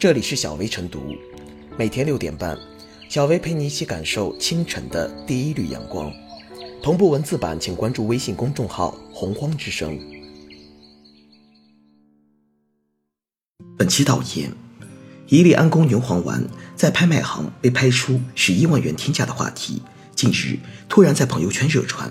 [0.00, 1.14] 这里是小薇晨读，
[1.76, 2.58] 每天六点半，
[3.10, 6.10] 小薇陪你一起感受清晨的第一缕阳光。
[6.82, 10.00] 同步文字版，请关注微信公众号“洪荒之声”。
[13.76, 14.50] 本期导言：
[15.26, 19.82] 一粒安宫牛黄丸在拍卖行被拍出十一万元天价的话题，
[20.16, 20.58] 近日
[20.88, 22.10] 突然在朋友圈热传。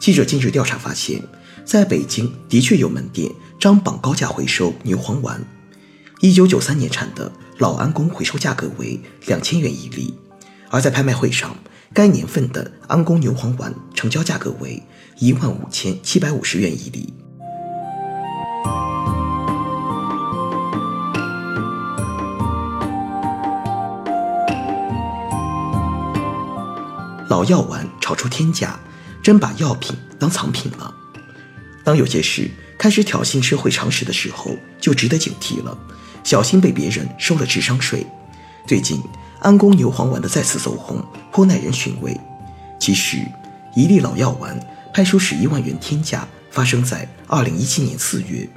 [0.00, 1.22] 记者近日调查发现，
[1.64, 5.40] 在北京的确有门店张榜高价回收牛黄丸。
[6.24, 10.14] 一九九三年产的老安宫回收价格为两千元一粒，
[10.70, 11.54] 而在拍卖会上，
[11.92, 14.82] 该年份的安宫牛黄丸成交价格为
[15.18, 17.12] 一万五千七百五十元一粒。
[27.28, 28.80] 老药丸炒出天价，
[29.22, 30.94] 真把药品当藏品了。
[31.84, 35.76] 当有些事开始挑衅社会常识的时候，就值得警惕了。
[36.24, 38.04] 小心被别人收了智商税。
[38.66, 39.00] 最近
[39.40, 42.18] 安宫牛黄丸的再次走红，颇耐人寻味。
[42.80, 43.18] 其实，
[43.76, 44.58] 一粒老药丸
[44.92, 48.48] 拍出十一万元天价，发生在二零一七年四月。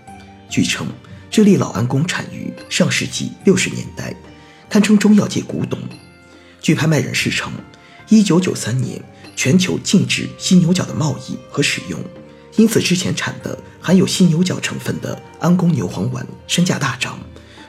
[0.49, 0.87] 据称，
[1.29, 4.15] 这粒老安宫产于上世纪六十年代，
[4.69, 5.77] 堪称中药界古董。
[6.61, 7.51] 据拍卖人士称，
[8.07, 9.01] 一九九三年
[9.35, 11.99] 全球禁止犀牛角的贸易和使用，
[12.55, 17.19] 因此之前产的含有犀牛角成分的安宫牛黄丸身价大涨。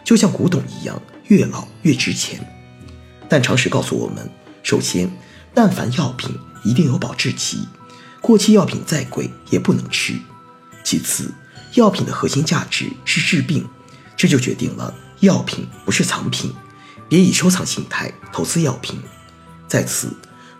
[0.08, 2.40] 就像古董一样，越老越值钱。
[3.28, 4.26] 但常识告诉我们，
[4.62, 5.12] 首先，
[5.52, 7.68] 但凡药品一定有保质期，
[8.22, 10.18] 过期药品再贵也不能吃。
[10.82, 11.30] 其次，
[11.74, 13.68] 药品的核心价值是治病，
[14.16, 16.54] 这就决定了药品不是藏品，
[17.06, 18.98] 别以收藏心态投资药品。
[19.68, 20.10] 再次，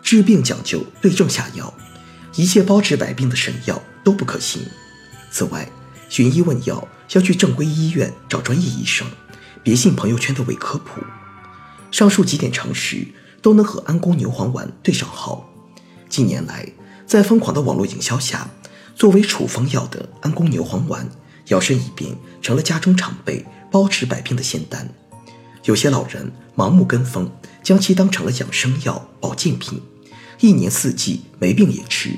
[0.03, 1.73] 治病讲究对症下药，
[2.35, 4.61] 一切包治百病的神药都不可行。
[5.31, 5.67] 此外，
[6.11, 9.07] 寻医问药要去正规医院找专业医生。
[9.69, 11.03] 别信朋友圈的伪科普，
[11.91, 13.07] 上述几点常识
[13.43, 15.47] 都能和安宫牛黄丸对上号。
[16.09, 16.67] 近年来，
[17.07, 18.49] 在疯狂的网络营销下，
[18.95, 21.07] 作为处方药的安宫牛黄丸
[21.49, 24.89] 摇身一变成了家中常备、包治百病的仙丹。
[25.65, 27.31] 有些老人盲目跟风，
[27.63, 29.83] 将其当成了养生药、保健品，
[30.41, 32.15] 一年四季没病也吃。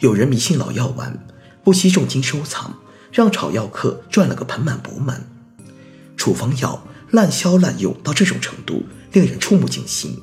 [0.00, 1.24] 有人迷信老药丸，
[1.62, 2.74] 不惜重金收藏，
[3.12, 5.24] 让炒药客赚了个盆满钵满。
[6.22, 10.16] 处方药滥销滥用到这种程度，令人触目惊心。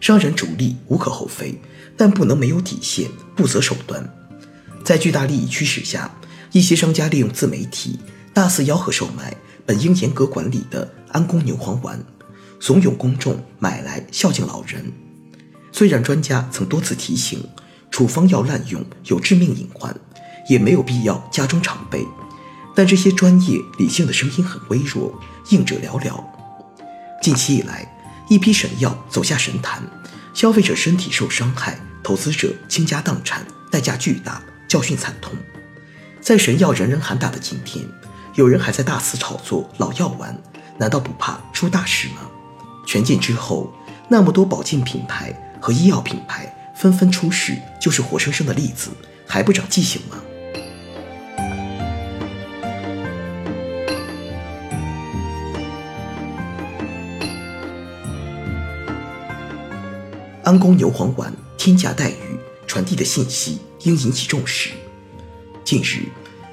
[0.00, 1.60] 商人逐利无可厚非，
[1.96, 4.08] 但不能没有底线、不择手段。
[4.84, 6.08] 在巨大利益驱使下，
[6.52, 7.98] 一些商家利用自媒体
[8.32, 9.36] 大肆吆喝售卖
[9.66, 12.00] 本应严格管理的安宫牛黄丸，
[12.60, 14.92] 怂恿公众买来孝敬老人。
[15.72, 17.44] 虽然专家曾多次提醒，
[17.90, 19.92] 处方药滥用有致命隐患，
[20.48, 22.06] 也没有必要家中常备。
[22.74, 25.14] 但这些专业理性的声音很微弱，
[25.50, 26.22] 应者寥寥。
[27.22, 27.86] 近期以来，
[28.28, 29.82] 一批神药走下神坛，
[30.34, 35.32] 消费者身体受伤害，投资者倾家荡产，代价巨大，教训惨痛。
[36.20, 37.84] 在神药人人喊打的今天，
[38.34, 40.36] 有人还在大肆炒作老药丸，
[40.78, 42.22] 难道不怕出大事吗？
[42.86, 43.72] 权健之后，
[44.08, 48.90] 那么多保健品牌和医药品牌纷纷出事，就是活生生的例子，
[49.26, 50.16] 还不长记性吗？
[60.44, 64.68] 安宫牛黄丸天价待遇传递的信息应引起重视。
[65.64, 66.02] 近日，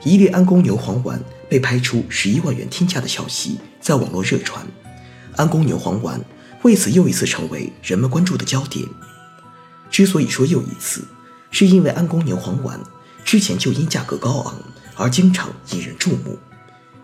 [0.05, 4.65] 一粒安宫牛黄丸被拍出十一万元天价的消息在网络热传，
[5.35, 6.21] 安宫牛黄丸
[6.61, 8.87] 为此又一次成为人们关注的焦点。
[9.89, 11.03] 之所以说又一次，
[11.49, 12.79] 是因为安宫牛黄丸
[13.25, 14.55] 之前就因价格高昂
[14.95, 16.39] 而经常引人注目。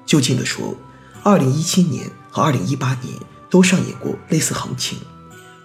[0.05, 0.73] 就近的说，
[1.21, 3.13] 二零一七年和二零一八年
[3.49, 4.97] 都上演过类似行情。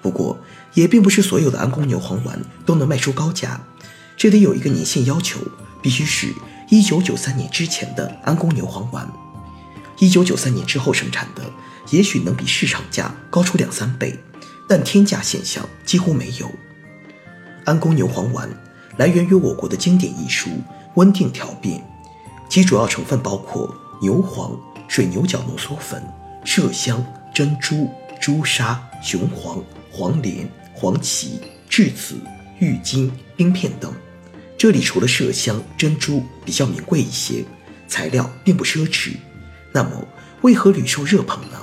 [0.03, 0.37] 不过，
[0.75, 3.61] 也并不是所有的安宫牛黄丸都能卖出高价，
[4.17, 5.39] 这里有一个年限要求，
[5.81, 6.35] 必须是
[6.69, 9.09] 一九九三年之前的安宫牛黄丸。
[10.01, 11.45] 一九九三年之后生产的，
[11.91, 14.19] 也许能比市场价高出两三倍，
[14.69, 16.51] 但天价现象几乎没有。
[17.65, 18.51] 安宫牛黄丸
[18.97, 20.51] 来源于我国的经典医书
[20.95, 21.79] 《温定条辨》，
[22.49, 24.59] 其主要成分包括牛黄、
[24.89, 26.03] 水牛角浓缩粉、
[26.45, 27.89] 麝香、珍珠、
[28.21, 29.63] 朱砂、雄黄。
[29.93, 32.15] 黄连、黄芪、栀子、
[32.59, 33.93] 郁金、冰片等。
[34.57, 37.45] 这里除了麝香、珍珠比较名贵一些，
[37.87, 39.13] 材料并不奢侈。
[39.71, 40.09] 那么，
[40.41, 41.61] 为何屡受热捧呢？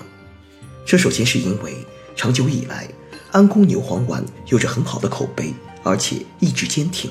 [0.86, 1.74] 这首先是因为
[2.16, 2.88] 长久以来，
[3.32, 5.54] 安宫牛黄丸有着很好的口碑，
[5.84, 7.10] 而且意志坚挺。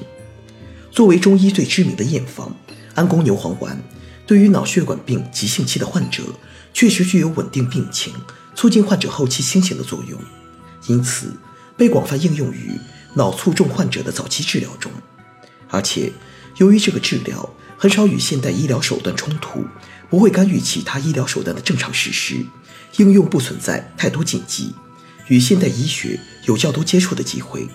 [0.90, 2.54] 作为中医最知名的验方，
[2.94, 3.80] 安宫牛黄丸
[4.26, 6.22] 对于脑血管病急性期的患者，
[6.72, 8.12] 确实具有稳定病情。
[8.54, 10.20] 促进患者后期清醒的作用，
[10.88, 11.32] 因此
[11.76, 12.72] 被广泛应用于
[13.14, 14.90] 脑卒中患者的早期治疗中。
[15.70, 16.12] 而且，
[16.56, 19.64] 由于这个治疗很少与现代医疗手段冲突，
[20.10, 22.44] 不会干预其他医疗手段的正常实施，
[22.96, 24.74] 应用不存在太多禁忌，
[25.28, 27.68] 与现代医学有较多接触的机会，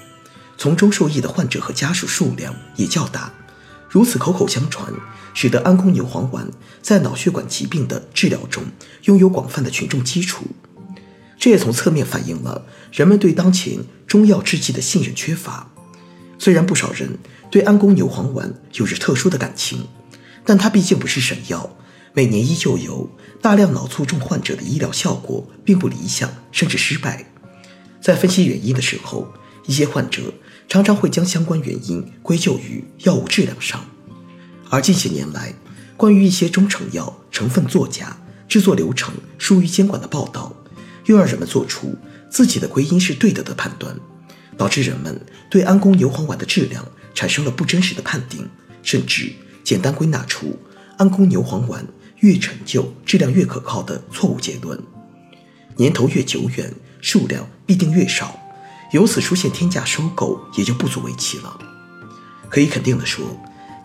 [0.58, 3.32] 从中受益的患者和家属数量也较大。
[3.88, 4.92] 如此口口相传，
[5.36, 6.50] 使得安宫牛黄丸
[6.82, 8.64] 在脑血管疾病的治疗中
[9.04, 10.48] 拥有广泛的群众基础。
[11.44, 15.70] 这也从侧面反映了人们对当前中药制剂的信任缺乏。
[16.40, 17.20] 虽然不少人
[17.52, 19.86] 对安宫牛黄丸有着特殊的感情，
[20.46, 21.76] 但它毕竟不是神药，
[22.14, 23.10] 每年依旧有
[23.42, 27.30] 大量脑卒中患者的医疗效果并不理想，甚至失败。
[28.00, 29.28] 在分析原因的时候，
[29.68, 30.34] 一些患者。
[30.70, 33.86] 常常会将相关原因归咎于药物质量上，
[34.70, 35.54] 而近些年来，
[35.98, 38.16] 关于一些中成药成分作假、
[38.48, 40.56] 制作流程疏于监管的报道，
[41.06, 41.96] 又让人们做出
[42.30, 43.96] 自己的归因是对的的判断，
[44.58, 45.20] 导致人们
[45.50, 48.50] 对安宫牛黄丸的质量产生了不真实的判定，
[48.82, 49.32] 甚至
[49.64, 50.60] 简单归纳出
[50.98, 51.86] 安宫牛黄丸
[52.20, 54.80] 越陈旧、质量越可靠的错误结论。
[55.76, 58.40] 年头越久远，数量必定越少。
[58.92, 61.58] 由此出现天价收购，也就不足为奇了。
[62.48, 63.26] 可以肯定的说，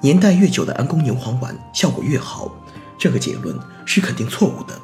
[0.03, 2.55] 年代越久的安宫牛黄丸效果越好，
[2.99, 4.79] 这个结论是肯定错误的。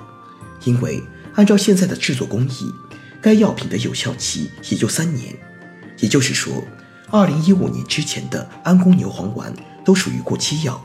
[0.64, 1.02] 因为
[1.34, 2.72] 按照现在的制作工艺，
[3.20, 5.34] 该药品的有效期也就三年，
[5.98, 6.62] 也就是说，
[7.10, 9.52] 二零一五年之前的安宫牛黄丸
[9.84, 10.81] 都属于过期药。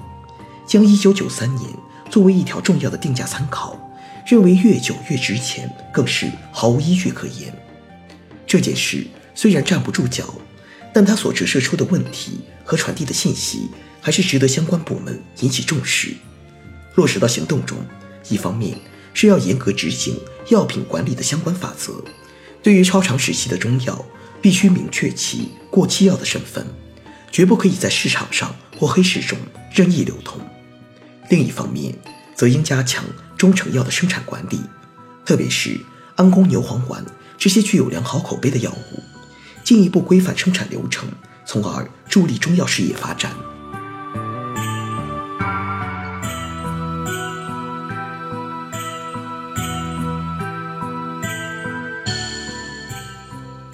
[0.67, 1.69] 将一九九三年
[2.09, 3.91] 作为一条重要的定价参考，
[4.27, 7.53] 认为越久越值钱，更是毫无依据可言。
[8.45, 9.07] 这件事。
[9.35, 10.25] 虽然站不住脚，
[10.93, 13.69] 但它所折射出的问题和传递的信息，
[14.01, 16.13] 还是值得相关部门引起重视，
[16.95, 17.77] 落实到行动中。
[18.27, 18.77] 一方面
[19.13, 20.19] 是要严格执行
[20.49, 22.03] 药品管理的相关法则，
[22.61, 24.05] 对于超长时期的中药，
[24.41, 26.65] 必须明确其过期药的身份，
[27.31, 29.37] 绝不可以在市场上或黑市中
[29.73, 30.41] 任意流通。
[31.29, 31.93] 另一方面，
[32.35, 33.05] 则应加强
[33.37, 34.59] 中成药的生产管理，
[35.23, 35.79] 特别是
[36.15, 37.05] 安宫牛黄丸
[37.37, 39.03] 这些具有良好口碑的药物。
[39.63, 41.07] 进一步规范生产流程，
[41.45, 43.31] 从而助力中药事业发展。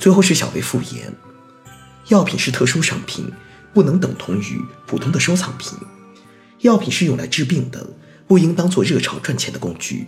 [0.06, 1.12] 最后是小微复言：
[2.10, 3.28] 药品是特殊商品，
[3.74, 5.76] 不能等同于普通的收藏品。
[6.60, 7.90] 药品是用来治病的，
[8.28, 10.06] 不应当做热炒赚钱的工具。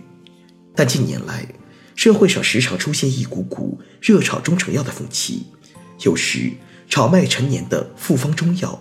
[0.72, 1.48] 但近年来，
[1.96, 5.48] 社会上时常出现一股股热炒中成药的风气。
[6.04, 6.52] 有时
[6.88, 8.80] 炒卖陈年的复方中药，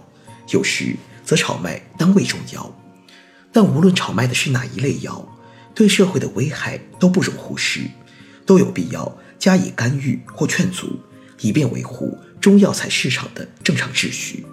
[0.54, 2.80] 有时则炒卖单味中药。
[3.52, 5.28] 但无论炒卖的是哪一类药，
[5.74, 7.90] 对社会的危害都不容忽视，
[8.46, 11.00] 都有必要加以干预或劝阻，
[11.42, 14.45] 以便维护中药材市场的正常秩序。